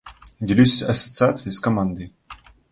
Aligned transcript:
Делюсь 0.39 0.81
ассоциацией 0.81 1.51
с 1.53 1.59
командой. 1.59 2.11